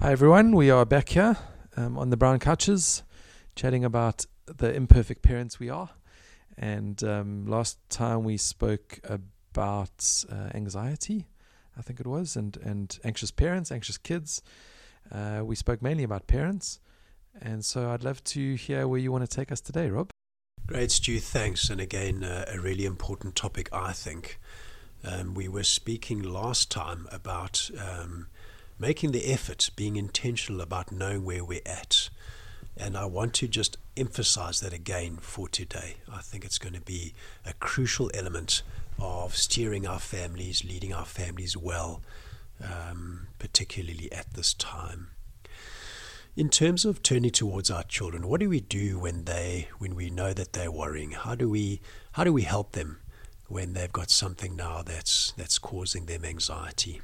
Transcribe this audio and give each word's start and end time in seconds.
Hi, 0.00 0.12
everyone. 0.12 0.52
We 0.52 0.70
are 0.70 0.84
back 0.84 1.08
here 1.08 1.36
um, 1.76 1.98
on 1.98 2.10
the 2.10 2.16
brown 2.16 2.38
couches 2.38 3.02
chatting 3.56 3.84
about 3.84 4.26
the 4.46 4.72
imperfect 4.72 5.22
parents 5.22 5.58
we 5.58 5.70
are. 5.70 5.90
And 6.56 7.02
um, 7.02 7.46
last 7.48 7.78
time 7.90 8.22
we 8.22 8.36
spoke 8.36 9.00
about 9.02 10.24
uh, 10.30 10.50
anxiety, 10.54 11.26
I 11.76 11.82
think 11.82 11.98
it 11.98 12.06
was, 12.06 12.36
and, 12.36 12.56
and 12.58 12.96
anxious 13.02 13.32
parents, 13.32 13.72
anxious 13.72 13.98
kids. 13.98 14.40
Uh, 15.10 15.40
we 15.42 15.56
spoke 15.56 15.82
mainly 15.82 16.04
about 16.04 16.28
parents. 16.28 16.78
And 17.42 17.64
so 17.64 17.90
I'd 17.90 18.04
love 18.04 18.22
to 18.22 18.54
hear 18.54 18.86
where 18.86 19.00
you 19.00 19.10
want 19.10 19.28
to 19.28 19.36
take 19.36 19.50
us 19.50 19.60
today, 19.60 19.90
Rob. 19.90 20.10
Great, 20.64 20.92
Stu. 20.92 21.18
Thanks. 21.18 21.70
And 21.70 21.80
again, 21.80 22.22
uh, 22.22 22.44
a 22.46 22.60
really 22.60 22.84
important 22.84 23.34
topic, 23.34 23.68
I 23.72 23.94
think. 23.94 24.38
Um, 25.02 25.34
we 25.34 25.48
were 25.48 25.64
speaking 25.64 26.22
last 26.22 26.70
time 26.70 27.08
about 27.10 27.68
um, 27.76 28.28
making 28.78 29.12
the 29.12 29.32
effort, 29.32 29.70
being 29.76 29.96
intentional 29.96 30.60
about 30.60 30.92
knowing 30.92 31.24
where 31.24 31.44
we're 31.44 31.60
at. 31.66 32.08
And 32.76 32.96
I 32.96 33.06
want 33.06 33.34
to 33.34 33.48
just 33.48 33.76
emphasize 33.96 34.60
that 34.60 34.72
again 34.72 35.16
for 35.16 35.48
today. 35.48 35.96
I 36.10 36.20
think 36.20 36.44
it's 36.44 36.58
going 36.58 36.74
to 36.74 36.80
be 36.80 37.14
a 37.44 37.52
crucial 37.54 38.10
element 38.14 38.62
of 38.98 39.36
steering 39.36 39.86
our 39.86 39.98
families, 39.98 40.64
leading 40.64 40.92
our 40.92 41.04
families 41.04 41.56
well, 41.56 42.02
um, 42.62 43.28
particularly 43.38 44.10
at 44.12 44.34
this 44.34 44.54
time. 44.54 45.08
In 46.36 46.50
terms 46.50 46.84
of 46.84 47.02
turning 47.02 47.32
towards 47.32 47.68
our 47.68 47.82
children, 47.82 48.28
what 48.28 48.38
do 48.38 48.48
we 48.48 48.60
do 48.60 49.00
when 49.00 49.24
they 49.24 49.68
when 49.78 49.96
we 49.96 50.08
know 50.08 50.32
that 50.32 50.52
they're 50.52 50.70
worrying? 50.70 51.10
How 51.10 51.34
do 51.34 51.50
we 51.50 51.80
how 52.12 52.22
do 52.22 52.32
we 52.32 52.42
help 52.42 52.72
them 52.72 53.00
when 53.48 53.72
they've 53.72 53.92
got 53.92 54.08
something 54.10 54.54
now 54.54 54.82
that's 54.82 55.32
that's 55.36 55.58
causing 55.58 56.06
them 56.06 56.24
anxiety? 56.24 57.00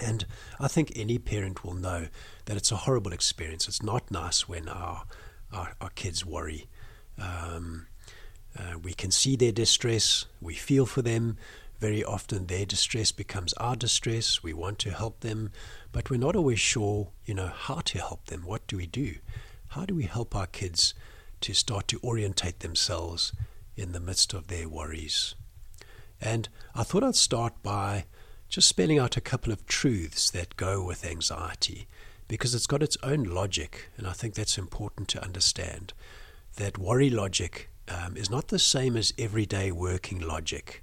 And 0.00 0.26
I 0.58 0.68
think 0.68 0.92
any 0.96 1.18
parent 1.18 1.64
will 1.64 1.74
know 1.74 2.08
that 2.46 2.56
it's 2.56 2.72
a 2.72 2.76
horrible 2.76 3.12
experience. 3.12 3.68
It's 3.68 3.82
not 3.82 4.10
nice 4.10 4.48
when 4.48 4.68
our, 4.68 5.04
our, 5.52 5.74
our 5.80 5.90
kids 5.90 6.24
worry. 6.24 6.68
Um, 7.18 7.86
uh, 8.58 8.78
we 8.82 8.94
can 8.94 9.10
see 9.10 9.36
their 9.36 9.52
distress, 9.52 10.26
we 10.40 10.54
feel 10.54 10.86
for 10.86 11.02
them. 11.02 11.36
Very 11.78 12.04
often, 12.04 12.46
their 12.46 12.66
distress 12.66 13.10
becomes 13.10 13.54
our 13.54 13.74
distress. 13.74 14.42
We 14.42 14.52
want 14.52 14.78
to 14.80 14.90
help 14.90 15.20
them, 15.20 15.50
but 15.92 16.10
we're 16.10 16.18
not 16.18 16.36
always 16.36 16.60
sure, 16.60 17.08
you 17.24 17.32
know, 17.32 17.46
how 17.46 17.76
to 17.76 17.98
help 17.98 18.26
them. 18.26 18.42
What 18.44 18.66
do 18.66 18.76
we 18.76 18.86
do? 18.86 19.14
How 19.68 19.86
do 19.86 19.94
we 19.94 20.04
help 20.04 20.34
our 20.34 20.46
kids 20.46 20.92
to 21.40 21.54
start 21.54 21.88
to 21.88 22.00
orientate 22.00 22.60
themselves 22.60 23.32
in 23.76 23.92
the 23.92 24.00
midst 24.00 24.34
of 24.34 24.48
their 24.48 24.68
worries? 24.68 25.34
And 26.20 26.50
I 26.74 26.82
thought 26.82 27.04
I'd 27.04 27.14
start 27.14 27.62
by 27.62 28.04
just 28.50 28.68
spelling 28.68 28.98
out 28.98 29.16
a 29.16 29.20
couple 29.20 29.52
of 29.52 29.64
truths 29.66 30.28
that 30.30 30.56
go 30.56 30.84
with 30.84 31.06
anxiety 31.06 31.86
because 32.26 32.54
it's 32.54 32.66
got 32.66 32.82
its 32.82 32.96
own 33.02 33.22
logic, 33.22 33.90
and 33.96 34.06
I 34.06 34.12
think 34.12 34.34
that's 34.34 34.58
important 34.58 35.08
to 35.08 35.22
understand. 35.22 35.92
That 36.56 36.78
worry 36.78 37.10
logic 37.10 37.70
um, 37.88 38.16
is 38.16 38.28
not 38.28 38.48
the 38.48 38.58
same 38.58 38.96
as 38.96 39.14
everyday 39.16 39.70
working 39.70 40.18
logic, 40.18 40.82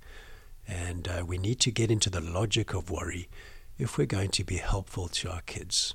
and 0.65 1.07
uh, 1.07 1.25
we 1.25 1.37
need 1.37 1.59
to 1.61 1.71
get 1.71 1.91
into 1.91 2.09
the 2.09 2.21
logic 2.21 2.73
of 2.73 2.89
worry 2.89 3.27
if 3.77 3.97
we're 3.97 4.07
going 4.07 4.31
to 4.31 4.43
be 4.45 4.57
helpful 4.57 5.09
to 5.09 5.29
our 5.29 5.41
kids. 5.41 5.93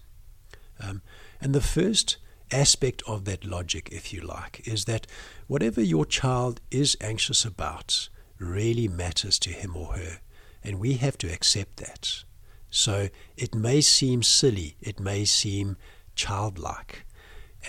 Um, 0.78 1.00
and 1.40 1.54
the 1.54 1.60
first 1.60 2.18
aspect 2.50 3.02
of 3.06 3.24
that 3.24 3.44
logic, 3.44 3.88
if 3.90 4.12
you 4.12 4.20
like, 4.20 4.66
is 4.66 4.84
that 4.84 5.06
whatever 5.46 5.80
your 5.80 6.04
child 6.04 6.60
is 6.70 6.96
anxious 7.00 7.46
about 7.46 8.10
really 8.38 8.88
matters 8.88 9.38
to 9.38 9.50
him 9.50 9.74
or 9.74 9.94
her. 9.94 10.20
And 10.64 10.78
we 10.78 10.94
have 10.94 11.18
to 11.18 11.32
accept 11.32 11.78
that. 11.78 12.24
So 12.70 13.08
it 13.36 13.54
may 13.54 13.80
seem 13.80 14.22
silly, 14.22 14.76
it 14.80 14.98
may 14.98 15.24
seem 15.24 15.76
childlike. 16.14 17.04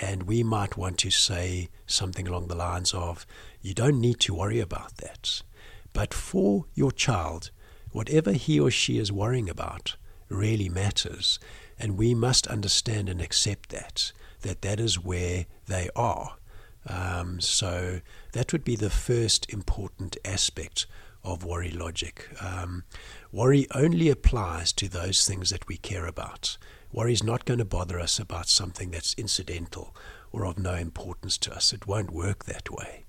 And 0.02 0.24
we 0.24 0.44
might 0.44 0.78
want 0.78 0.98
to 1.00 1.12
say 1.12 1.70
something 1.86 2.28
along 2.28 2.48
the 2.48 2.56
lines 2.56 2.94
of, 2.94 3.26
you 3.62 3.74
don't 3.74 4.02
need 4.02 4.20
to 4.22 4.34
worry 4.34 4.60
about 4.60 4.98
that. 4.98 5.42
But 5.92 6.14
for 6.14 6.66
your 6.74 6.92
child, 6.92 7.52
whatever 7.92 8.32
he 8.32 8.60
or 8.60 8.72
she 8.72 8.98
is 8.98 9.12
worrying 9.12 9.50
about 9.50 9.96
really 10.30 10.70
matters. 10.70 11.40
And 11.78 11.98
we 11.98 12.14
must 12.16 12.48
understand 12.48 13.10
and 13.10 13.22
accept 13.22 13.70
that, 13.70 14.12
that 14.42 14.62
that 14.62 14.80
is 14.80 15.04
where 15.04 15.46
they 15.68 15.90
are. 15.96 16.38
Um, 16.88 17.40
so 17.40 18.02
that 18.34 18.52
would 18.52 18.64
be 18.64 18.76
the 18.76 18.90
first 18.90 19.52
important 19.52 20.18
aspect 20.26 20.86
of 21.24 21.44
worry 21.44 21.72
logic. 21.72 22.30
Um, 22.42 22.84
worry 23.32 23.68
only 23.74 24.10
applies 24.10 24.74
to 24.74 24.88
those 24.88 25.26
things 25.26 25.50
that 25.50 25.68
we 25.68 25.78
care 25.78 26.06
about. 26.06 26.58
Worry 26.92 27.14
is 27.14 27.24
not 27.24 27.46
going 27.46 27.60
to 27.60 27.66
bother 27.66 28.00
us 28.00 28.20
about 28.20 28.48
something 28.48 28.92
that's 28.92 29.16
incidental 29.16 29.96
or 30.32 30.46
of 30.46 30.60
no 30.60 30.76
importance 30.76 31.38
to 31.40 31.54
us. 31.54 31.74
It 31.74 31.88
won't 31.88 32.12
work 32.12 32.46
that 32.46 32.70
way. 32.70 33.06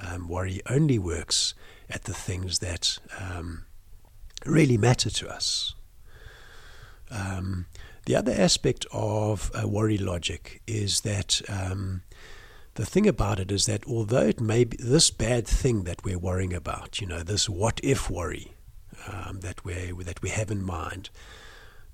Um, 0.00 0.28
worry 0.28 0.60
only 0.70 0.98
works 0.98 1.54
at 1.90 2.04
the 2.04 2.14
things 2.14 2.60
that 2.60 2.98
um, 3.18 3.64
really 4.46 4.78
matter 4.78 5.10
to 5.10 5.28
us. 5.28 5.74
Um, 7.10 7.66
the 8.06 8.16
other 8.16 8.32
aspect 8.32 8.86
of 8.92 9.50
uh, 9.54 9.66
worry 9.66 9.98
logic 9.98 10.62
is 10.66 11.00
that 11.00 11.42
um, 11.48 12.02
the 12.78 12.86
thing 12.86 13.08
about 13.08 13.40
it 13.40 13.50
is 13.50 13.66
that 13.66 13.84
although 13.88 14.28
it 14.28 14.40
may 14.40 14.62
be 14.62 14.76
this 14.78 15.10
bad 15.10 15.48
thing 15.48 15.82
that 15.82 16.04
we're 16.04 16.16
worrying 16.16 16.54
about, 16.54 17.00
you 17.00 17.08
know, 17.08 17.24
this 17.24 17.48
what 17.48 17.80
if 17.82 18.08
worry 18.08 18.52
um, 19.08 19.40
that 19.40 19.64
we 19.64 19.90
that 20.04 20.22
we 20.22 20.28
have 20.28 20.48
in 20.48 20.64
mind, 20.64 21.10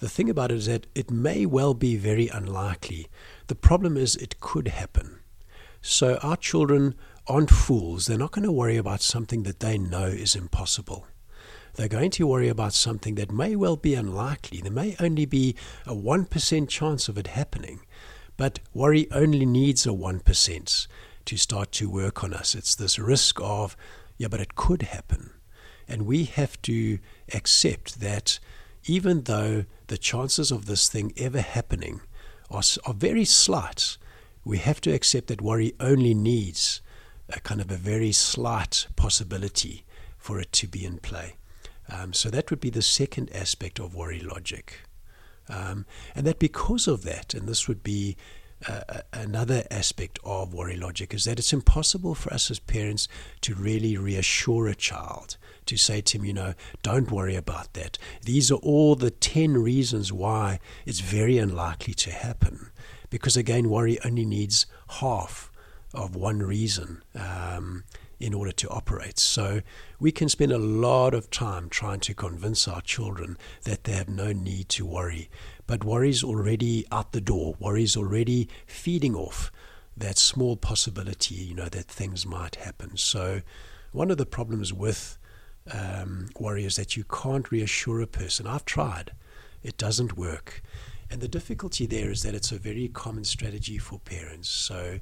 the 0.01 0.11
thing 0.11 0.29
about 0.29 0.53
it 0.53 0.59
is 0.59 0.67
that 0.67 0.87
it 0.95 1.11
may 1.11 1.47
well 1.47 1.73
be 1.73 1.97
very 1.97 2.29
unlikely. 2.29 3.07
The 3.47 3.55
problem 3.55 3.97
is 3.97 4.15
it 4.15 4.41
could 4.41 4.69
happen. 4.69 5.21
So 5.81 6.17
our 6.17 6.37
children 6.37 6.97
aren't 7.27 7.51
fools. 7.51 8.05
They're 8.05 8.19
not 8.19 8.33
going 8.33 8.45
to 8.45 8.53
worry 8.53 8.77
about 8.77 9.01
something 9.01 9.45
that 9.45 9.61
they 9.61 9.79
know 9.79 10.05
is 10.05 10.37
impossible. 10.37 11.07
They're 11.77 11.89
going 11.89 12.11
to 12.11 12.27
worry 12.27 12.51
about 12.51 12.75
something 12.75 13.15
that 13.15 13.33
may 13.33 13.57
well 13.57 13.77
be 13.77 13.95
unlikely. 13.95 14.61
There 14.61 14.71
may 14.71 14.97
only 15.01 15.25
be 15.25 15.57
a 15.87 15.95
1% 15.95 16.69
chance 16.69 17.09
of 17.09 17.17
it 17.17 17.29
happening. 17.29 17.81
But 18.37 18.61
worry 18.73 19.09
only 19.11 19.47
needs 19.47 19.87
a 19.87 19.91
1% 19.91 20.87
to 21.25 21.37
start 21.37 21.73
to 21.73 21.89
work 21.89 22.25
on 22.25 22.35
us. 22.35 22.55
It's 22.55 22.75
this 22.75 22.99
risk 22.99 23.39
of, 23.41 23.77
yeah, 24.19 24.29
but 24.29 24.41
it 24.41 24.55
could 24.55 24.83
happen. 24.83 25.31
And 25.89 26.07
we 26.07 26.25
have 26.25 26.61
to 26.63 26.99
accept 27.33 28.01
that 28.01 28.39
even 28.87 29.23
though 29.23 29.65
the 29.87 29.99
chances 29.99 30.51
of 30.51 30.67
this 30.67 30.89
thing 30.89 31.13
ever 31.17 31.41
happening 31.41 32.01
are, 32.51 32.63
are 32.85 32.95
very 32.95 33.25
slight, 33.25 33.97
we 34.45 34.59
have 34.59 34.81
to 34.83 34.93
accept 34.93 35.29
that 35.29 35.41
worry 35.41 35.75
only 35.81 36.15
needs 36.15 36.83
a 37.29 37.41
kind 37.41 37.61
of 37.61 37.71
a 37.71 37.77
very 37.77 38.13
slight 38.13 38.87
possibility 38.97 39.85
for 40.19 40.41
it 40.41 40.53
to 40.53 40.69
be 40.69 40.85
in 40.85 40.99
play. 40.99 41.37
Um, 41.89 42.13
so 42.13 42.31
that 42.31 42.51
would 42.51 42.61
be 42.61 42.71
the 42.71 42.83
second 42.83 43.31
aspect 43.35 43.79
of 43.79 43.95
worry 43.95 44.21
logic. 44.21 44.81
Um, 45.49 45.87
and 46.15 46.27
that 46.27 46.39
because 46.39 46.89
of 46.89 47.03
that, 47.05 47.35
and 47.35 47.49
this 47.49 47.69
would 47.69 47.83
be 47.83 48.17
uh, 48.67 49.01
another 49.13 49.65
aspect 49.71 50.19
of 50.25 50.55
worry 50.55 50.77
logic, 50.77 51.13
is 51.13 51.25
that 51.25 51.39
it's 51.39 51.53
impossible 51.53 52.15
for 52.15 52.33
us 52.33 52.51
as 52.51 52.59
parents 52.59 53.09
to 53.43 53.55
really 53.55 53.97
reassure 53.97 54.69
a 54.69 54.75
child, 54.75 55.37
to 55.67 55.77
say 55.77 56.01
to 56.01 56.19
him, 56.19 56.25
you 56.25 56.33
know, 56.33 56.55
don't 56.83 57.11
worry 57.11 57.37
about 57.37 57.75
that. 57.75 57.99
These 58.23 58.51
are 58.51 58.57
all 58.57 58.95
the 58.95 59.11
10 59.11 59.59
reasons 59.59 60.13
why 60.13 60.61
it's 60.87 61.01
very 61.01 61.39
unlikely 61.39 61.95
to 61.95 62.11
happen. 62.11 62.71
Because 63.11 63.37
again, 63.37 63.69
worry 63.69 63.99
only 64.05 64.25
needs 64.25 64.67
half 65.01 65.51
of 65.93 66.17
one 66.17 66.41
reason. 66.41 67.03
Um, 67.15 67.85
in 68.25 68.33
order 68.33 68.53
to 68.53 68.69
operate. 68.71 69.19
So 69.19 69.61
we 70.01 70.11
can 70.11 70.31
spend 70.31 70.51
a 70.51 70.59
lot 70.59 71.13
of 71.13 71.29
time 71.29 71.69
trying 71.69 72.01
to 72.01 72.15
convince 72.15 72.67
our 72.67 72.81
children 72.81 73.37
that 73.65 73.85
they 73.85 73.93
have 73.93 74.09
no 74.09 74.33
need 74.33 74.71
to 74.71 74.87
worry. 74.87 75.29
But 75.67 75.85
worry's 75.85 76.25
already 76.25 76.87
out 76.91 77.13
the 77.13 77.21
door, 77.21 77.55
worry's 77.59 77.99
already 77.99 78.49
feeding 78.67 79.15
off 79.15 79.53
that 79.95 80.17
small 80.17 80.57
possibility, 80.57 81.35
you 81.35 81.55
know, 81.55 81.69
that 81.69 81.87
things 81.87 82.25
might 82.25 82.57
happen. 82.57 82.97
So 82.97 83.43
one 83.93 84.11
of 84.11 84.17
the 84.17 84.27
problems 84.27 84.73
with 84.73 85.19
um, 85.71 86.29
worry 86.41 86.65
is 86.65 86.77
that 86.77 86.97
you 86.97 87.05
can't 87.05 87.51
reassure 87.51 88.01
a 88.01 88.07
person. 88.07 88.47
I've 88.47 88.65
tried, 88.65 89.13
it 89.63 89.77
doesn't 89.77 90.17
work. 90.17 90.63
And 91.11 91.21
the 91.21 91.29
difficulty 91.29 91.85
there 91.85 92.11
is 92.11 92.23
that 92.23 92.35
it's 92.35 92.53
a 92.53 92.59
very 92.59 92.89
common 92.89 93.25
strategy 93.25 93.77
for 93.77 93.99
parents. 93.99 94.49
So 94.49 94.99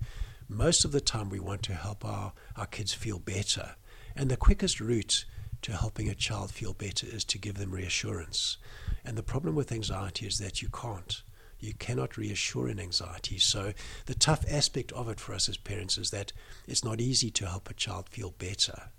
most 0.56 0.84
of 0.84 0.92
the 0.92 1.00
time 1.00 1.28
we 1.28 1.40
want 1.40 1.62
to 1.64 1.74
help 1.74 2.04
our, 2.04 2.32
our 2.56 2.66
kids 2.66 2.92
feel 2.92 3.18
better. 3.18 3.76
And 4.14 4.30
the 4.30 4.36
quickest 4.36 4.80
route 4.80 5.24
to 5.62 5.72
helping 5.72 6.08
a 6.08 6.14
child 6.14 6.50
feel 6.50 6.74
better 6.74 7.06
is 7.06 7.24
to 7.24 7.38
give 7.38 7.54
them 7.54 7.70
reassurance. 7.70 8.58
And 9.04 9.16
the 9.16 9.22
problem 9.22 9.54
with 9.54 9.72
anxiety 9.72 10.26
is 10.26 10.38
that 10.38 10.60
you 10.60 10.68
can't. 10.68 11.22
You 11.60 11.74
cannot 11.74 12.16
reassure 12.16 12.66
an 12.66 12.80
anxiety. 12.80 13.38
So, 13.38 13.72
the 14.06 14.14
tough 14.14 14.44
aspect 14.50 14.90
of 14.92 15.08
it 15.08 15.20
for 15.20 15.32
us 15.32 15.48
as 15.48 15.56
parents 15.56 15.96
is 15.96 16.10
that 16.10 16.32
it's 16.66 16.84
not 16.84 17.00
easy 17.00 17.30
to 17.30 17.46
help 17.46 17.70
a 17.70 17.74
child 17.74 18.08
feel 18.08 18.32
better. 18.32 18.90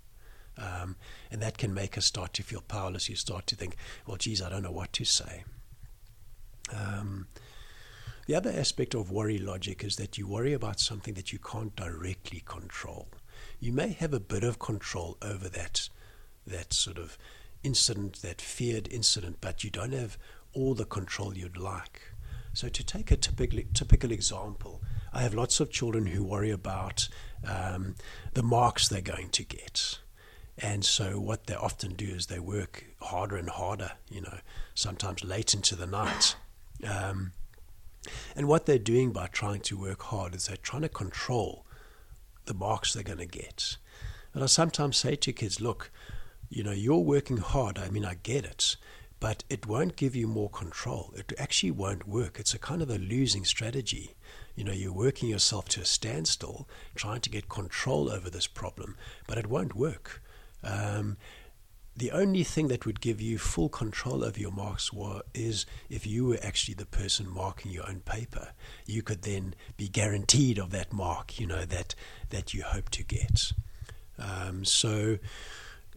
Um, 0.56 0.96
and 1.30 1.42
that 1.42 1.58
can 1.58 1.74
make 1.74 1.98
us 1.98 2.06
start 2.06 2.32
to 2.34 2.42
feel 2.42 2.62
powerless. 2.62 3.08
You 3.10 3.16
start 3.16 3.46
to 3.48 3.56
think, 3.56 3.76
well, 4.06 4.16
geez, 4.16 4.40
I 4.40 4.48
don't 4.48 4.62
know 4.62 4.70
what 4.70 4.94
to 4.94 5.04
say. 5.04 5.44
Um, 6.72 7.26
The 8.26 8.34
other 8.34 8.50
aspect 8.50 8.94
of 8.94 9.10
worry 9.10 9.38
logic 9.38 9.84
is 9.84 9.96
that 9.96 10.16
you 10.16 10.26
worry 10.26 10.54
about 10.54 10.80
something 10.80 11.14
that 11.14 11.32
you 11.32 11.38
can't 11.38 11.76
directly 11.76 12.42
control. 12.46 13.08
You 13.60 13.72
may 13.72 13.88
have 13.88 14.14
a 14.14 14.20
bit 14.20 14.44
of 14.44 14.58
control 14.58 15.18
over 15.20 15.48
that, 15.50 15.88
that 16.46 16.72
sort 16.72 16.98
of 16.98 17.18
incident, 17.62 18.22
that 18.22 18.40
feared 18.40 18.88
incident, 18.90 19.38
but 19.40 19.62
you 19.62 19.70
don't 19.70 19.92
have 19.92 20.16
all 20.54 20.74
the 20.74 20.86
control 20.86 21.36
you'd 21.36 21.58
like. 21.58 22.00
So, 22.54 22.68
to 22.68 22.84
take 22.84 23.10
a 23.10 23.16
typical, 23.16 23.60
typical 23.74 24.12
example, 24.12 24.80
I 25.12 25.22
have 25.22 25.34
lots 25.34 25.60
of 25.60 25.70
children 25.70 26.06
who 26.06 26.22
worry 26.22 26.50
about 26.50 27.08
um, 27.46 27.96
the 28.32 28.44
marks 28.44 28.88
they're 28.88 29.00
going 29.00 29.30
to 29.30 29.44
get. 29.44 29.98
And 30.56 30.84
so, 30.84 31.18
what 31.18 31.46
they 31.46 31.56
often 31.56 31.94
do 31.94 32.06
is 32.06 32.26
they 32.26 32.38
work 32.38 32.84
harder 33.00 33.36
and 33.36 33.50
harder, 33.50 33.92
you 34.08 34.20
know, 34.20 34.38
sometimes 34.74 35.24
late 35.24 35.52
into 35.52 35.74
the 35.74 35.86
night. 35.86 36.36
Um, 36.88 37.32
and 38.36 38.48
what 38.48 38.66
they're 38.66 38.78
doing 38.78 39.12
by 39.12 39.26
trying 39.26 39.60
to 39.62 39.78
work 39.78 40.02
hard 40.02 40.34
is 40.34 40.46
they're 40.46 40.56
trying 40.56 40.82
to 40.82 40.88
control 40.88 41.64
the 42.46 42.54
marks 42.54 42.92
they're 42.92 43.02
going 43.02 43.18
to 43.18 43.26
get. 43.26 43.76
And 44.32 44.42
I 44.42 44.46
sometimes 44.46 44.96
say 44.96 45.16
to 45.16 45.32
kids, 45.32 45.60
look, 45.60 45.90
you 46.48 46.62
know, 46.62 46.72
you're 46.72 46.98
working 46.98 47.38
hard. 47.38 47.78
I 47.78 47.88
mean, 47.88 48.04
I 48.04 48.14
get 48.14 48.44
it, 48.44 48.76
but 49.20 49.44
it 49.48 49.66
won't 49.66 49.96
give 49.96 50.14
you 50.14 50.26
more 50.26 50.50
control. 50.50 51.12
It 51.16 51.32
actually 51.38 51.70
won't 51.70 52.06
work. 52.06 52.38
It's 52.38 52.54
a 52.54 52.58
kind 52.58 52.82
of 52.82 52.90
a 52.90 52.98
losing 52.98 53.44
strategy. 53.44 54.14
You 54.54 54.64
know, 54.64 54.72
you're 54.72 54.92
working 54.92 55.28
yourself 55.28 55.68
to 55.70 55.80
a 55.80 55.84
standstill, 55.84 56.68
trying 56.94 57.20
to 57.22 57.30
get 57.30 57.48
control 57.48 58.10
over 58.10 58.28
this 58.30 58.46
problem, 58.46 58.96
but 59.26 59.38
it 59.38 59.46
won't 59.46 59.74
work. 59.74 60.22
Um, 60.62 61.16
the 61.96 62.10
only 62.10 62.42
thing 62.42 62.68
that 62.68 62.86
would 62.86 63.00
give 63.00 63.20
you 63.20 63.38
full 63.38 63.68
control 63.68 64.24
over 64.24 64.38
your 64.38 64.50
marks 64.50 64.92
were, 64.92 65.22
is 65.32 65.64
if 65.88 66.06
you 66.06 66.26
were 66.26 66.38
actually 66.42 66.74
the 66.74 66.86
person 66.86 67.28
marking 67.28 67.70
your 67.70 67.88
own 67.88 68.00
paper. 68.00 68.48
You 68.84 69.02
could 69.02 69.22
then 69.22 69.54
be 69.76 69.88
guaranteed 69.88 70.58
of 70.58 70.70
that 70.70 70.92
mark, 70.92 71.38
you 71.38 71.46
know, 71.46 71.64
that, 71.64 71.94
that 72.30 72.52
you 72.52 72.62
hope 72.62 72.90
to 72.90 73.04
get. 73.04 73.52
Um, 74.18 74.64
so 74.64 75.18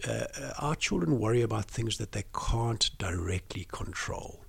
uh, 0.08 0.26
our 0.60 0.76
children 0.76 1.20
worry 1.20 1.42
about 1.42 1.66
things 1.66 1.98
that 1.98 2.12
they 2.12 2.26
can't 2.34 2.90
directly 3.00 3.68
control. 3.72 4.42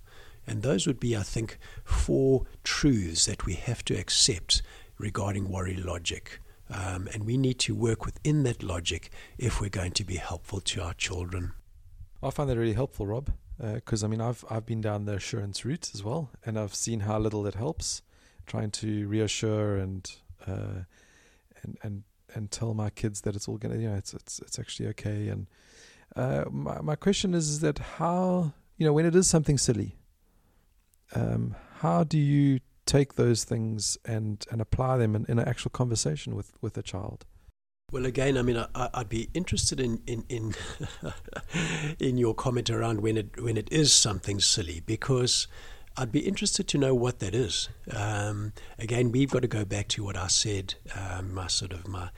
And 0.47 0.63
those 0.63 0.87
would 0.87 1.01
be, 1.01 1.17
I 1.17 1.23
think, 1.23 1.59
four 1.85 2.47
truths 2.65 3.27
that 3.27 3.47
we 3.47 3.55
have 3.55 3.85
to 3.87 3.95
accept 3.95 4.63
regarding 4.99 5.51
worry 5.51 5.77
logic. 5.77 6.41
Um, 6.71 7.09
and 7.13 7.25
we 7.25 7.37
need 7.37 7.59
to 7.61 7.75
work 7.75 8.05
within 8.05 8.43
that 8.43 8.63
logic 8.63 9.11
if 9.39 9.61
we're 9.61 9.71
going 9.71 9.93
to 9.93 10.05
be 10.05 10.17
helpful 10.17 10.61
to 10.61 10.83
our 10.83 10.95
children. 10.95 11.53
I 12.23 12.31
find 12.31 12.51
that 12.51 12.59
really 12.59 12.75
helpful, 12.75 13.07
Rob, 13.07 13.31
because 13.75 14.03
uh, 14.03 14.07
I 14.07 14.11
mean 14.11 14.21
I've 14.21 14.45
I've 14.51 14.67
been 14.67 14.81
down 14.81 15.05
the 15.05 15.15
assurance 15.15 15.65
route 15.65 15.91
as 15.95 16.03
well, 16.03 16.31
and 16.45 16.59
I've 16.59 16.75
seen 16.75 17.01
how 17.01 17.19
little 17.19 17.47
it 17.47 17.55
helps, 17.55 18.03
trying 18.47 18.71
to 18.73 19.07
reassure 19.09 19.77
and 19.77 20.11
uh, 20.47 20.83
and 21.63 21.79
and 21.83 22.03
and 22.35 22.51
tell 22.51 22.75
my 22.75 22.91
kids 22.91 23.23
that 23.23 23.37
it's 23.37 23.49
all 23.49 23.57
gonna 23.57 23.77
you 23.77 23.89
know 23.89 23.97
it's 23.97 24.15
it's 24.15 24.41
it's 24.41 24.59
actually 24.59 24.89
okay. 24.89 25.29
And 25.29 25.47
uh, 26.17 26.45
my 26.51 26.81
my 26.81 26.97
question 26.97 27.35
is, 27.35 27.49
is 27.49 27.61
that 27.61 27.79
how 27.79 28.53
you 28.77 28.85
know 28.85 28.93
when 28.93 29.07
it 29.07 29.15
is 29.15 29.29
something 29.29 29.57
silly, 29.57 29.97
um, 31.15 31.55
how 31.81 32.03
do 32.03 32.19
you 32.19 32.59
take 32.89 33.15
those 33.15 33.45
things 33.45 33.99
and, 34.05 34.45
and 34.51 34.61
apply 34.61 34.97
them 34.97 35.15
in, 35.15 35.27
in 35.29 35.39
an 35.39 35.49
actual 35.49 35.71
conversation 35.71 36.35
with, 36.35 36.53
with 36.61 36.77
a 36.77 36.83
child? 36.83 37.25
Well, 37.91 38.05
again, 38.05 38.37
I 38.37 38.43
mean, 38.43 38.63
I, 38.75 38.91
would 38.99 39.09
be 39.09 39.31
interested 39.33 39.81
in 39.81 40.03
in 40.07 40.23
in, 40.29 40.55
in 41.99 42.19
your 42.19 42.35
comment 42.35 42.69
around 42.69 43.01
when 43.01 43.17
it 43.17 43.43
when 43.43 43.57
it 43.57 43.67
is 43.73 43.95
something 43.95 44.41
silly, 44.41 44.83
because 44.85 45.47
I'd 45.97 46.13
be 46.13 46.21
interested 46.21 46.69
to 46.69 46.77
know 46.77 46.95
what 46.95 47.19
that 47.21 47.35
is. 47.35 47.71
Um, 47.91 48.53
again, 48.79 49.11
we've 49.11 49.31
got 49.31 49.41
to 49.41 49.49
go 49.49 49.65
back 49.65 49.89
to 49.89 50.05
what 50.05 50.19
I 50.19 50.27
said, 50.27 50.75
um, 50.95 51.33
my 51.33 51.47
sort 51.47 51.73
of 51.73 51.89
my 51.89 52.11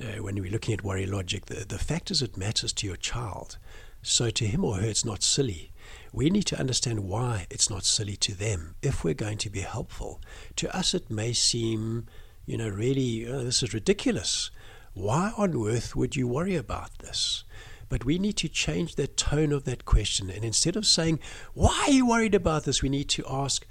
uh, 0.00 0.22
when 0.22 0.36
we're 0.36 0.50
looking 0.50 0.74
at 0.74 0.84
worry 0.84 1.06
logic, 1.06 1.46
the, 1.46 1.64
the 1.64 1.78
fact 1.78 2.10
is 2.10 2.22
it 2.22 2.36
matters 2.36 2.72
to 2.74 2.86
your 2.86 2.96
child. 2.96 3.58
So 4.02 4.30
to 4.30 4.46
him 4.46 4.64
or 4.64 4.76
her, 4.76 4.86
it's 4.86 5.04
not 5.04 5.22
silly. 5.22 5.72
We 6.12 6.30
need 6.30 6.44
to 6.46 6.58
understand 6.58 7.00
why 7.00 7.46
it's 7.50 7.70
not 7.70 7.84
silly 7.84 8.16
to 8.16 8.34
them 8.34 8.76
if 8.82 9.04
we're 9.04 9.14
going 9.14 9.38
to 9.38 9.50
be 9.50 9.60
helpful. 9.60 10.20
To 10.56 10.76
us, 10.76 10.94
it 10.94 11.10
may 11.10 11.32
seem, 11.32 12.06
you 12.46 12.56
know, 12.56 12.68
really, 12.68 13.26
oh, 13.26 13.44
this 13.44 13.62
is 13.62 13.74
ridiculous. 13.74 14.50
Why 14.94 15.32
on 15.36 15.56
earth 15.68 15.94
would 15.94 16.16
you 16.16 16.26
worry 16.26 16.56
about 16.56 16.98
this? 17.00 17.44
But 17.88 18.04
we 18.04 18.18
need 18.18 18.36
to 18.38 18.48
change 18.48 18.94
the 18.94 19.06
tone 19.06 19.52
of 19.52 19.64
that 19.64 19.84
question. 19.84 20.30
And 20.30 20.44
instead 20.44 20.76
of 20.76 20.86
saying, 20.86 21.20
Why 21.54 21.84
are 21.86 21.92
you 21.92 22.06
worried 22.06 22.34
about 22.34 22.64
this? 22.64 22.82
we 22.82 22.88
need 22.88 23.08
to 23.10 23.24
ask, 23.28 23.66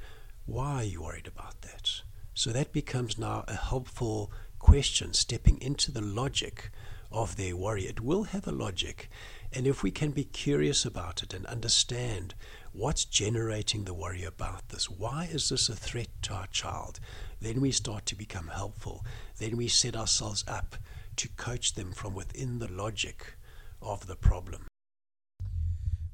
Why 0.46 0.76
are 0.76 0.84
you 0.84 1.02
worried 1.02 1.28
about 1.28 1.62
that? 1.62 2.02
So 2.34 2.52
that 2.52 2.72
becomes 2.72 3.18
now 3.18 3.44
a 3.48 3.56
helpful 3.56 4.32
question, 4.60 5.14
stepping 5.14 5.60
into 5.62 5.92
the 5.92 6.02
logic 6.02 6.70
of 7.12 7.38
their 7.38 7.56
worry. 7.56 7.86
It 7.86 8.02
will 8.02 8.24
have 8.24 8.48
a 8.48 8.52
logic. 8.52 9.10
And 9.54 9.68
if 9.68 9.84
we 9.84 9.92
can 9.92 10.12
be 10.12 10.26
curious 10.26 10.86
about 10.86 11.24
it 11.24 11.34
and 11.34 11.46
understand 11.46 12.36
what's 12.72 13.06
generating 13.06 13.86
the 13.86 13.94
worry 13.94 14.24
about 14.24 14.70
this, 14.70 14.90
why 14.90 15.30
is 15.32 15.50
this 15.50 15.70
a 15.70 15.76
threat 15.76 16.10
to 16.24 16.34
our 16.34 16.48
child, 16.48 17.00
then 17.40 17.62
we 17.62 17.72
start 17.72 18.06
to 18.08 18.16
become 18.16 18.48
helpful. 18.48 19.06
Then 19.38 19.56
we 19.56 19.68
set 19.68 19.96
ourselves 19.96 20.44
up 20.48 20.76
to 21.16 21.30
coach 21.30 21.76
them 21.76 21.94
from 21.94 22.14
within 22.14 22.60
the 22.60 22.72
logic 22.72 23.38
of 23.82 24.08
the 24.08 24.16
problem. 24.16 24.68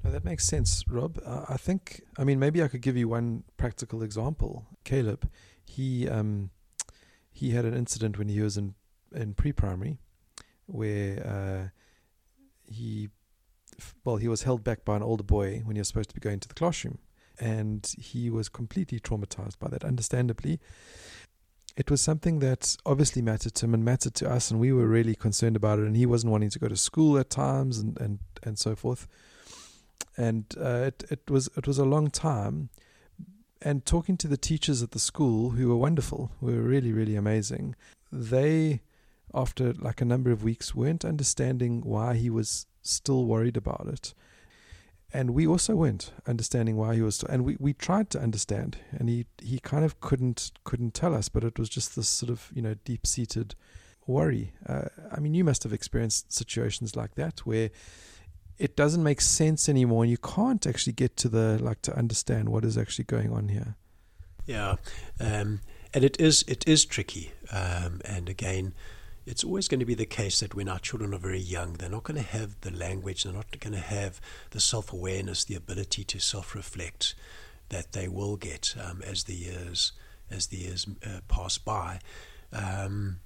No, 0.03 0.11
that 0.11 0.25
makes 0.25 0.45
sense, 0.45 0.83
Rob. 0.87 1.19
Uh, 1.25 1.45
I 1.47 1.57
think, 1.57 2.01
I 2.17 2.23
mean, 2.23 2.39
maybe 2.39 2.63
I 2.63 2.67
could 2.67 2.81
give 2.81 2.97
you 2.97 3.07
one 3.07 3.43
practical 3.57 4.01
example. 4.01 4.65
Caleb, 4.83 5.29
he 5.63 6.09
um, 6.09 6.49
he 7.31 7.51
had 7.51 7.65
an 7.65 7.75
incident 7.75 8.17
when 8.17 8.27
he 8.27 8.41
was 8.41 8.57
in 8.57 8.73
in 9.15 9.33
pre-primary, 9.33 9.99
where 10.65 11.27
uh, 11.27 11.69
he 12.65 13.09
well, 14.03 14.17
he 14.17 14.27
was 14.27 14.43
held 14.43 14.63
back 14.63 14.85
by 14.85 14.95
an 14.95 15.03
older 15.03 15.23
boy 15.23 15.61
when 15.63 15.75
he 15.75 15.79
was 15.79 15.87
supposed 15.87 16.09
to 16.09 16.15
be 16.15 16.21
going 16.21 16.39
to 16.39 16.47
the 16.47 16.53
classroom. 16.53 16.99
And 17.39 17.91
he 17.97 18.29
was 18.29 18.49
completely 18.49 18.99
traumatized 18.99 19.57
by 19.59 19.69
that, 19.69 19.83
understandably. 19.83 20.59
It 21.77 21.89
was 21.89 22.01
something 22.01 22.39
that 22.39 22.75
obviously 22.85 23.21
mattered 23.21 23.55
to 23.55 23.65
him 23.65 23.73
and 23.73 23.85
mattered 23.85 24.13
to 24.15 24.29
us, 24.29 24.51
and 24.51 24.59
we 24.59 24.71
were 24.71 24.87
really 24.87 25.15
concerned 25.15 25.55
about 25.55 25.79
it. 25.79 25.85
And 25.85 25.95
he 25.95 26.05
wasn't 26.05 26.31
wanting 26.31 26.49
to 26.51 26.59
go 26.59 26.67
to 26.67 26.75
school 26.75 27.17
at 27.17 27.29
times, 27.29 27.79
and, 27.79 27.99
and, 27.99 28.19
and 28.43 28.59
so 28.59 28.75
forth. 28.75 29.07
And 30.17 30.45
uh, 30.59 30.89
it 30.89 31.03
it 31.09 31.31
was 31.31 31.49
it 31.55 31.65
was 31.65 31.77
a 31.77 31.85
long 31.85 32.09
time. 32.11 32.69
And 33.61 33.85
talking 33.85 34.17
to 34.17 34.27
the 34.27 34.37
teachers 34.37 34.83
at 34.83 34.91
the 34.91 34.99
school, 34.99 35.51
who 35.51 35.69
were 35.69 35.77
wonderful, 35.77 36.31
were 36.41 36.61
really 36.61 36.91
really 36.91 37.15
amazing. 37.15 37.75
They, 38.11 38.81
after 39.33 39.73
like 39.73 40.01
a 40.01 40.05
number 40.05 40.31
of 40.31 40.43
weeks, 40.43 40.75
weren't 40.75 41.05
understanding 41.05 41.81
why 41.81 42.15
he 42.15 42.29
was 42.29 42.65
still 42.81 43.25
worried 43.25 43.57
about 43.57 43.87
it. 43.87 44.13
And 45.13 45.31
we 45.31 45.45
also 45.45 45.75
weren't 45.75 46.13
understanding 46.25 46.77
why 46.77 46.95
he 46.95 47.01
was, 47.01 47.21
and 47.23 47.43
we, 47.43 47.57
we 47.59 47.73
tried 47.73 48.09
to 48.11 48.19
understand, 48.19 48.77
and 48.91 49.09
he, 49.09 49.25
he 49.41 49.59
kind 49.59 49.83
of 49.83 49.99
couldn't 49.99 50.51
couldn't 50.63 50.93
tell 50.93 51.13
us, 51.13 51.27
but 51.27 51.43
it 51.43 51.59
was 51.59 51.67
just 51.67 51.97
this 51.97 52.07
sort 52.07 52.29
of 52.29 52.49
you 52.53 52.61
know 52.61 52.75
deep 52.85 53.05
seated 53.05 53.55
worry. 54.07 54.53
Uh, 54.65 54.85
I 55.11 55.19
mean, 55.19 55.33
you 55.33 55.43
must 55.43 55.63
have 55.63 55.73
experienced 55.73 56.31
situations 56.31 56.95
like 56.95 57.15
that 57.15 57.39
where 57.41 57.71
it 58.57 58.75
doesn't 58.77 59.03
make 59.03 59.19
sense 59.19 59.67
anymore, 59.67 60.03
and 60.03 60.11
you 60.11 60.17
can't 60.17 60.65
actually 60.65 60.93
get 60.93 61.17
to 61.17 61.29
the 61.29 61.57
like 61.61 61.81
to 61.83 61.97
understand 61.97 62.49
what 62.49 62.63
is 62.63 62.77
actually 62.77 63.05
going 63.05 63.33
on 63.33 63.49
here. 63.49 63.75
Yeah, 64.45 64.75
um, 65.19 65.61
and 65.93 66.03
it 66.03 66.19
is 66.21 66.43
it 66.47 66.67
is 66.67 66.85
tricky, 66.85 67.33
um, 67.51 68.01
and 68.05 68.29
again, 68.29 68.73
it's 69.25 69.43
always 69.43 69.67
going 69.67 69.79
to 69.79 69.85
be 69.85 69.93
the 69.93 70.05
case 70.05 70.39
that 70.39 70.55
when 70.55 70.67
our 70.67 70.79
children 70.79 71.13
are 71.13 71.19
very 71.19 71.39
young, 71.39 71.73
they're 71.73 71.89
not 71.89 72.03
going 72.03 72.21
to 72.21 72.27
have 72.27 72.59
the 72.61 72.71
language, 72.71 73.23
they're 73.23 73.33
not 73.33 73.59
going 73.59 73.73
to 73.73 73.79
have 73.79 74.19
the 74.51 74.59
self 74.59 74.91
awareness, 74.91 75.43
the 75.43 75.55
ability 75.55 76.03
to 76.05 76.19
self 76.19 76.55
reflect 76.55 77.15
that 77.69 77.93
they 77.93 78.07
will 78.07 78.35
get 78.35 78.75
um, 78.83 79.01
as 79.05 79.23
the 79.23 79.35
years 79.35 79.93
as 80.29 80.47
the 80.47 80.57
years 80.57 80.87
uh, 81.05 81.19
pass 81.27 81.57
by. 81.57 81.99
Um, 82.53 83.19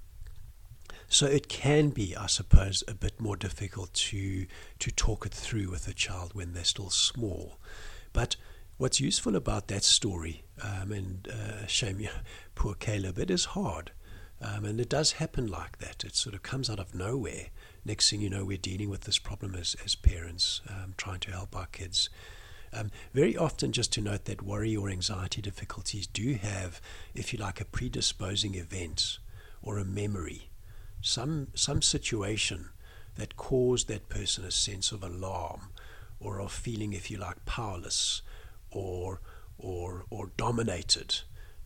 so 1.08 1.26
it 1.26 1.48
can 1.48 1.90
be, 1.90 2.16
I 2.16 2.26
suppose, 2.26 2.82
a 2.88 2.94
bit 2.94 3.20
more 3.20 3.36
difficult 3.36 3.94
to 3.94 4.46
to 4.78 4.90
talk 4.90 5.24
it 5.24 5.32
through 5.32 5.70
with 5.70 5.88
a 5.88 5.94
child 5.94 6.34
when 6.34 6.52
they're 6.52 6.64
still 6.64 6.90
small. 6.90 7.58
But 8.12 8.36
what's 8.76 9.00
useful 9.00 9.36
about 9.36 9.68
that 9.68 9.84
story, 9.84 10.44
um, 10.62 10.92
and 10.92 11.28
uh, 11.28 11.66
shame, 11.66 12.06
poor 12.54 12.74
Caleb, 12.74 13.18
it 13.18 13.30
is 13.30 13.46
hard. 13.46 13.92
Um, 14.40 14.64
and 14.64 14.80
it 14.80 14.88
does 14.88 15.12
happen 15.12 15.46
like 15.46 15.78
that. 15.78 16.04
It 16.04 16.14
sort 16.14 16.34
of 16.34 16.42
comes 16.42 16.68
out 16.68 16.78
of 16.78 16.94
nowhere. 16.94 17.46
Next 17.84 18.10
thing 18.10 18.20
you 18.20 18.28
know, 18.28 18.44
we're 18.44 18.58
dealing 18.58 18.90
with 18.90 19.02
this 19.02 19.18
problem 19.18 19.54
as, 19.54 19.76
as 19.84 19.94
parents, 19.94 20.60
um, 20.68 20.94
trying 20.96 21.20
to 21.20 21.30
help 21.30 21.56
our 21.56 21.66
kids. 21.66 22.10
Um, 22.72 22.90
very 23.14 23.36
often, 23.36 23.72
just 23.72 23.92
to 23.94 24.02
note 24.02 24.26
that 24.26 24.42
worry 24.42 24.76
or 24.76 24.90
anxiety 24.90 25.40
difficulties 25.40 26.06
do 26.06 26.34
have, 26.34 26.80
if 27.14 27.32
you 27.32 27.38
like, 27.38 27.60
a 27.60 27.64
predisposing 27.64 28.54
event 28.56 29.18
or 29.62 29.78
a 29.78 29.84
memory, 29.84 30.50
some, 31.00 31.48
some 31.54 31.80
situation 31.80 32.70
that 33.14 33.36
caused 33.36 33.88
that 33.88 34.08
person 34.10 34.44
a 34.44 34.50
sense 34.50 34.92
of 34.92 35.02
alarm 35.02 35.70
or 36.20 36.40
of 36.40 36.52
feeling, 36.52 36.92
if 36.92 37.10
you 37.10 37.16
like, 37.16 37.46
powerless 37.46 38.20
or, 38.70 39.20
or, 39.58 40.04
or 40.10 40.30
dominated 40.36 41.20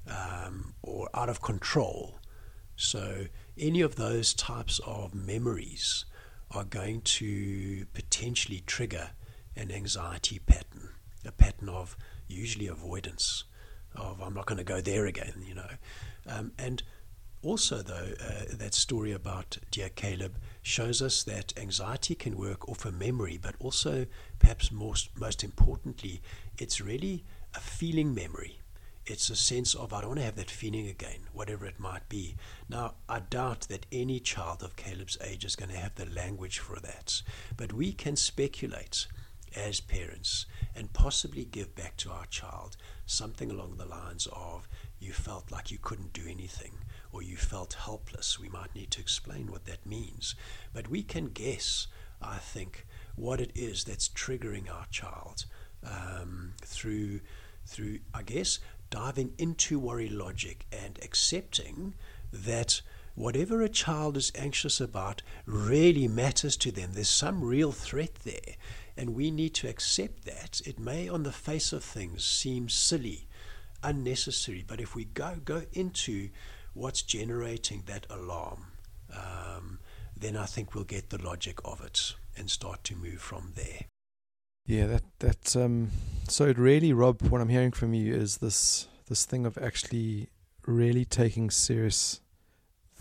um, 0.08 0.74
or 0.82 1.08
out 1.14 1.28
of 1.28 1.42
control. 1.42 2.19
So, 2.80 3.26
any 3.58 3.82
of 3.82 3.96
those 3.96 4.32
types 4.32 4.80
of 4.86 5.14
memories 5.14 6.06
are 6.50 6.64
going 6.64 7.02
to 7.02 7.84
potentially 7.92 8.62
trigger 8.66 9.10
an 9.54 9.70
anxiety 9.70 10.38
pattern, 10.38 10.94
a 11.26 11.30
pattern 11.30 11.68
of 11.68 11.94
usually 12.26 12.68
avoidance, 12.68 13.44
of 13.94 14.22
I'm 14.22 14.32
not 14.32 14.46
going 14.46 14.56
to 14.56 14.64
go 14.64 14.80
there 14.80 15.04
again, 15.04 15.44
you 15.46 15.54
know. 15.54 15.68
Um, 16.26 16.52
and 16.58 16.82
also, 17.42 17.82
though, 17.82 18.14
uh, 18.18 18.44
that 18.52 18.72
story 18.72 19.12
about 19.12 19.58
dear 19.70 19.90
Caleb 19.90 20.38
shows 20.62 21.02
us 21.02 21.22
that 21.24 21.52
anxiety 21.58 22.14
can 22.14 22.38
work 22.38 22.66
off 22.66 22.86
a 22.86 22.92
memory, 22.92 23.38
but 23.40 23.56
also, 23.60 24.06
perhaps 24.38 24.72
most, 24.72 25.10
most 25.20 25.44
importantly, 25.44 26.22
it's 26.56 26.80
really 26.80 27.24
a 27.54 27.60
feeling 27.60 28.14
memory. 28.14 28.59
It's 29.10 29.28
a 29.28 29.34
sense 29.34 29.74
of, 29.74 29.92
I 29.92 30.00
don't 30.02 30.10
want 30.10 30.20
to 30.20 30.24
have 30.24 30.36
that 30.36 30.52
feeling 30.52 30.86
again, 30.86 31.22
whatever 31.32 31.66
it 31.66 31.80
might 31.80 32.08
be. 32.08 32.36
Now, 32.68 32.94
I 33.08 33.18
doubt 33.18 33.62
that 33.62 33.84
any 33.90 34.20
child 34.20 34.62
of 34.62 34.76
Caleb's 34.76 35.18
age 35.20 35.44
is 35.44 35.56
going 35.56 35.72
to 35.72 35.76
have 35.76 35.96
the 35.96 36.06
language 36.06 36.60
for 36.60 36.78
that. 36.78 37.20
But 37.56 37.72
we 37.72 37.92
can 37.92 38.14
speculate 38.14 39.08
as 39.56 39.80
parents 39.80 40.46
and 40.76 40.92
possibly 40.92 41.44
give 41.44 41.74
back 41.74 41.96
to 41.96 42.12
our 42.12 42.26
child 42.26 42.76
something 43.04 43.50
along 43.50 43.78
the 43.78 43.84
lines 43.84 44.28
of, 44.32 44.68
you 45.00 45.12
felt 45.12 45.50
like 45.50 45.72
you 45.72 45.78
couldn't 45.82 46.12
do 46.12 46.28
anything 46.28 46.74
or 47.10 47.20
you 47.20 47.36
felt 47.36 47.72
helpless. 47.72 48.38
We 48.38 48.48
might 48.48 48.76
need 48.76 48.92
to 48.92 49.00
explain 49.00 49.50
what 49.50 49.64
that 49.64 49.84
means. 49.84 50.36
But 50.72 50.86
we 50.86 51.02
can 51.02 51.30
guess, 51.30 51.88
I 52.22 52.36
think, 52.36 52.86
what 53.16 53.40
it 53.40 53.50
is 53.56 53.82
that's 53.82 54.08
triggering 54.08 54.72
our 54.72 54.86
child 54.92 55.46
um, 55.84 56.52
through, 56.62 57.22
through, 57.66 57.98
I 58.14 58.22
guess, 58.22 58.60
diving 58.90 59.32
into 59.38 59.78
worry 59.78 60.08
logic 60.08 60.66
and 60.72 60.98
accepting 61.02 61.94
that 62.32 62.82
whatever 63.14 63.62
a 63.62 63.68
child 63.68 64.16
is 64.16 64.32
anxious 64.34 64.80
about 64.80 65.22
really 65.46 66.08
matters 66.08 66.56
to 66.56 66.70
them. 66.70 66.90
There's 66.92 67.08
some 67.08 67.42
real 67.42 67.72
threat 67.72 68.14
there. 68.24 68.56
And 68.96 69.14
we 69.14 69.30
need 69.30 69.54
to 69.54 69.68
accept 69.68 70.24
that. 70.24 70.60
It 70.66 70.78
may, 70.78 71.08
on 71.08 71.22
the 71.22 71.32
face 71.32 71.72
of 71.72 71.82
things, 71.82 72.24
seem 72.24 72.68
silly, 72.68 73.28
unnecessary, 73.82 74.64
but 74.66 74.80
if 74.80 74.94
we 74.94 75.04
go, 75.04 75.36
go 75.44 75.62
into 75.72 76.30
what's 76.74 77.02
generating 77.02 77.84
that 77.86 78.06
alarm, 78.10 78.66
um, 79.12 79.78
then 80.16 80.36
I 80.36 80.46
think 80.46 80.74
we'll 80.74 80.84
get 80.84 81.10
the 81.10 81.22
logic 81.22 81.58
of 81.64 81.80
it 81.80 82.14
and 82.36 82.50
start 82.50 82.84
to 82.84 82.96
move 82.96 83.20
from 83.20 83.52
there. 83.54 83.89
Yeah, 84.70 84.86
that 84.86 85.02
that 85.18 85.56
um, 85.56 85.90
so 86.28 86.44
it 86.44 86.56
really, 86.56 86.92
Rob, 86.92 87.22
what 87.22 87.40
I'm 87.40 87.48
hearing 87.48 87.72
from 87.72 87.92
you 87.92 88.14
is 88.14 88.36
this 88.36 88.86
this 89.08 89.26
thing 89.26 89.44
of 89.44 89.58
actually 89.58 90.28
really 90.64 91.04
taking 91.04 91.50
serious 91.50 92.20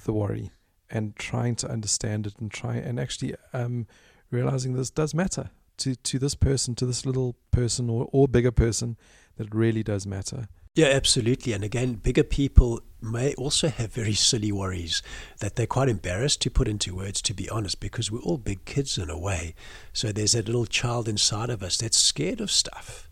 the 0.03 0.11
worry 0.11 0.49
and 0.89 1.15
trying 1.15 1.55
to 1.57 1.69
understand 1.69 2.25
it 2.25 2.33
and 2.39 2.49
try 2.49 2.77
and 2.77 2.99
actually 2.99 3.35
um, 3.53 3.85
realizing 4.31 4.73
this 4.73 4.89
does 4.89 5.13
matter 5.13 5.51
to 5.77 5.95
to 5.95 6.17
this 6.17 6.33
person, 6.33 6.73
to 6.73 6.87
this 6.87 7.05
little 7.05 7.35
person 7.51 7.87
or 7.87 8.09
or 8.11 8.27
bigger 8.27 8.51
person, 8.51 8.97
that 9.37 9.45
it 9.45 9.53
really 9.53 9.83
does 9.83 10.07
matter. 10.07 10.47
Yeah, 10.79 10.95
absolutely. 10.95 11.51
And 11.51 11.61
again, 11.61 11.95
bigger 11.95 12.23
people 12.23 12.79
may 13.01 13.33
also 13.33 13.67
have 13.67 13.91
very 13.91 14.13
silly 14.13 14.49
worries 14.53 15.03
that 15.39 15.57
they're 15.57 15.67
quite 15.67 15.89
embarrassed 15.89 16.41
to 16.43 16.49
put 16.49 16.69
into 16.69 16.95
words, 16.95 17.21
to 17.23 17.33
be 17.33 17.49
honest, 17.49 17.81
because 17.81 18.09
we're 18.09 18.21
all 18.21 18.37
big 18.37 18.63
kids 18.63 18.97
in 18.97 19.09
a 19.09 19.19
way. 19.19 19.55
So 19.91 20.13
there's 20.13 20.31
that 20.31 20.45
little 20.45 20.65
child 20.65 21.09
inside 21.09 21.49
of 21.49 21.61
us 21.63 21.75
that's 21.75 21.99
scared 21.99 22.39
of 22.39 22.49
stuff. 22.49 23.09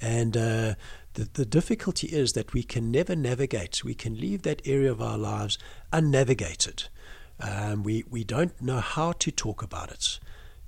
And 0.00 0.36
uh, 0.36 0.74
the, 1.14 1.28
the 1.32 1.44
difficulty 1.44 2.06
is 2.06 2.34
that 2.34 2.52
we 2.52 2.62
can 2.62 2.92
never 2.92 3.16
navigate. 3.16 3.82
We 3.82 3.94
can 3.94 4.14
leave 4.16 4.42
that 4.42 4.62
area 4.64 4.92
of 4.92 5.02
our 5.02 5.18
lives 5.18 5.58
unnavigated. 5.92 6.84
Um, 7.40 7.82
we, 7.82 8.04
we 8.08 8.22
don't 8.22 8.62
know 8.62 8.78
how 8.78 9.10
to 9.18 9.32
talk 9.32 9.64
about 9.64 9.90
it 9.90 10.20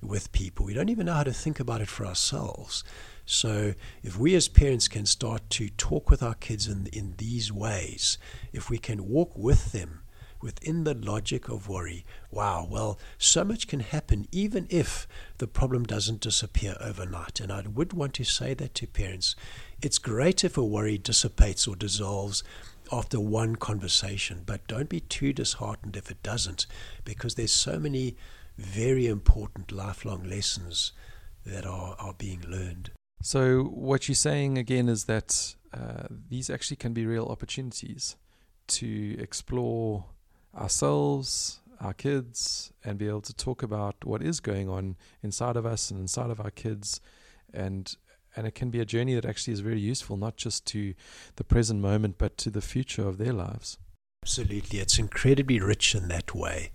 with 0.02 0.32
people. 0.32 0.66
We 0.66 0.74
don't 0.74 0.88
even 0.88 1.06
know 1.06 1.14
how 1.14 1.22
to 1.22 1.32
think 1.32 1.60
about 1.60 1.82
it 1.82 1.88
for 1.88 2.04
ourselves. 2.04 2.82
So, 3.24 3.74
if 4.02 4.18
we 4.18 4.34
as 4.34 4.48
parents 4.48 4.88
can 4.88 5.06
start 5.06 5.48
to 5.50 5.68
talk 5.68 6.10
with 6.10 6.22
our 6.22 6.34
kids 6.34 6.66
in, 6.66 6.88
in 6.92 7.14
these 7.18 7.52
ways, 7.52 8.18
if 8.52 8.68
we 8.68 8.78
can 8.78 9.08
walk 9.08 9.36
with 9.36 9.72
them 9.72 10.02
within 10.40 10.82
the 10.84 10.94
logic 10.94 11.48
of 11.48 11.68
worry, 11.68 12.04
wow, 12.30 12.66
well, 12.68 12.98
so 13.16 13.44
much 13.44 13.68
can 13.68 13.80
happen 13.80 14.26
even 14.32 14.66
if 14.70 15.06
the 15.38 15.46
problem 15.46 15.84
doesn't 15.84 16.20
disappear 16.20 16.76
overnight. 16.80 17.38
And 17.38 17.52
I 17.52 17.62
would 17.62 17.92
want 17.92 18.14
to 18.14 18.24
say 18.24 18.52
that 18.54 18.74
to 18.74 18.86
parents. 18.88 19.36
It's 19.80 19.98
great 19.98 20.42
if 20.44 20.56
a 20.56 20.64
worry 20.64 20.98
dissipates 20.98 21.68
or 21.68 21.76
dissolves 21.76 22.42
after 22.90 23.20
one 23.20 23.56
conversation, 23.56 24.42
but 24.44 24.66
don't 24.66 24.88
be 24.88 25.00
too 25.00 25.32
disheartened 25.32 25.96
if 25.96 26.10
it 26.10 26.22
doesn't, 26.22 26.66
because 27.04 27.36
there's 27.36 27.52
so 27.52 27.78
many 27.78 28.16
very 28.58 29.06
important 29.06 29.72
lifelong 29.72 30.28
lessons 30.28 30.92
that 31.46 31.64
are, 31.64 31.96
are 31.98 32.14
being 32.14 32.42
learned. 32.42 32.90
So, 33.22 33.62
what 33.62 34.08
you're 34.08 34.16
saying 34.16 34.58
again 34.58 34.88
is 34.88 35.04
that 35.04 35.54
uh, 35.72 36.08
these 36.28 36.50
actually 36.50 36.76
can 36.76 36.92
be 36.92 37.06
real 37.06 37.26
opportunities 37.26 38.16
to 38.66 39.16
explore 39.18 40.06
ourselves, 40.56 41.60
our 41.80 41.94
kids, 41.94 42.72
and 42.84 42.98
be 42.98 43.06
able 43.06 43.20
to 43.22 43.32
talk 43.32 43.62
about 43.62 44.04
what 44.04 44.22
is 44.22 44.40
going 44.40 44.68
on 44.68 44.96
inside 45.22 45.56
of 45.56 45.64
us 45.64 45.90
and 45.90 46.00
inside 46.00 46.30
of 46.30 46.40
our 46.40 46.50
kids. 46.50 47.00
And 47.54 47.94
and 48.34 48.46
it 48.46 48.56
can 48.56 48.70
be 48.70 48.80
a 48.80 48.84
journey 48.84 49.14
that 49.14 49.26
actually 49.26 49.52
is 49.52 49.60
very 49.60 49.78
useful, 49.80 50.16
not 50.16 50.36
just 50.36 50.66
to 50.66 50.94
the 51.36 51.44
present 51.44 51.80
moment, 51.80 52.16
but 52.18 52.36
to 52.38 52.50
the 52.50 52.62
future 52.62 53.06
of 53.06 53.18
their 53.18 53.32
lives. 53.32 53.78
Absolutely. 54.24 54.78
It's 54.80 54.98
incredibly 54.98 55.60
rich 55.60 55.94
in 55.94 56.08
that 56.08 56.34
way. 56.34 56.72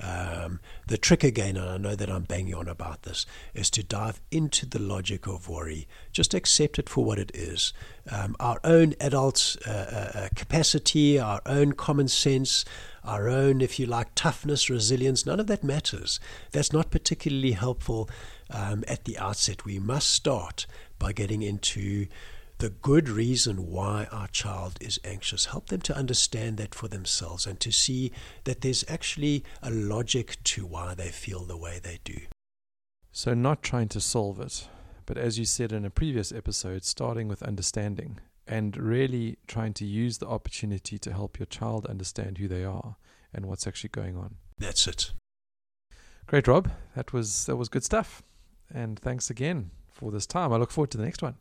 Um, 0.00 0.60
the 0.86 0.98
trick 0.98 1.24
again, 1.24 1.56
and 1.56 1.68
I 1.68 1.76
know 1.76 1.96
that 1.96 2.10
I'm 2.10 2.22
banging 2.22 2.54
on 2.54 2.68
about 2.68 3.02
this, 3.02 3.26
is 3.54 3.68
to 3.70 3.82
dive 3.82 4.20
into 4.30 4.64
the 4.64 4.78
logic 4.78 5.26
of 5.26 5.48
worry. 5.48 5.88
Just 6.12 6.34
accept 6.34 6.78
it 6.78 6.88
for 6.88 7.04
what 7.04 7.18
it 7.18 7.32
is. 7.34 7.72
Um, 8.10 8.36
our 8.38 8.60
own 8.62 8.94
adult 9.00 9.56
uh, 9.66 9.70
uh, 9.70 10.10
uh, 10.14 10.28
capacity, 10.36 11.18
our 11.18 11.42
own 11.46 11.72
common 11.72 12.08
sense, 12.08 12.64
our 13.04 13.28
own, 13.28 13.60
if 13.60 13.78
you 13.78 13.86
like, 13.86 14.14
toughness, 14.14 14.70
resilience, 14.70 15.26
none 15.26 15.40
of 15.40 15.46
that 15.48 15.64
matters. 15.64 16.20
That's 16.52 16.72
not 16.72 16.90
particularly 16.90 17.52
helpful 17.52 18.08
um, 18.50 18.84
at 18.86 19.04
the 19.04 19.18
outset. 19.18 19.64
We 19.64 19.78
must 19.78 20.10
start 20.10 20.66
by 20.98 21.12
getting 21.12 21.42
into 21.42 22.06
the 22.58 22.70
good 22.70 23.08
reason 23.08 23.68
why 23.68 24.08
our 24.10 24.26
child 24.28 24.78
is 24.80 24.98
anxious. 25.04 25.46
Help 25.46 25.68
them 25.68 25.80
to 25.82 25.96
understand 25.96 26.56
that 26.56 26.74
for 26.74 26.88
themselves 26.88 27.46
and 27.46 27.58
to 27.60 27.70
see 27.70 28.12
that 28.44 28.60
there's 28.60 28.84
actually 28.88 29.44
a 29.62 29.70
logic 29.70 30.42
to 30.44 30.66
why 30.66 30.94
they 30.94 31.08
feel 31.08 31.44
the 31.44 31.56
way 31.56 31.80
they 31.82 32.00
do. 32.04 32.18
So, 33.12 33.32
not 33.34 33.62
trying 33.62 33.88
to 33.88 34.00
solve 34.00 34.40
it, 34.40 34.68
but 35.06 35.16
as 35.16 35.38
you 35.38 35.44
said 35.44 35.72
in 35.72 35.84
a 35.84 35.90
previous 35.90 36.32
episode, 36.32 36.84
starting 36.84 37.28
with 37.28 37.42
understanding 37.42 38.18
and 38.46 38.76
really 38.76 39.38
trying 39.46 39.74
to 39.74 39.84
use 39.84 40.18
the 40.18 40.26
opportunity 40.26 40.98
to 40.98 41.12
help 41.12 41.38
your 41.38 41.46
child 41.46 41.86
understand 41.86 42.38
who 42.38 42.48
they 42.48 42.64
are 42.64 42.96
and 43.32 43.46
what's 43.46 43.66
actually 43.66 43.90
going 43.90 44.16
on. 44.16 44.36
That's 44.58 44.86
it. 44.86 45.12
Great, 46.26 46.48
Rob. 46.48 46.70
That 46.96 47.12
was 47.12 47.46
that 47.46 47.56
was 47.56 47.68
good 47.68 47.84
stuff. 47.84 48.22
And 48.72 48.98
thanks 48.98 49.30
again 49.30 49.70
for 49.90 50.10
this 50.10 50.26
time. 50.26 50.52
I 50.52 50.56
look 50.56 50.70
forward 50.70 50.90
to 50.90 50.98
the 50.98 51.04
next 51.04 51.22
one. 51.22 51.36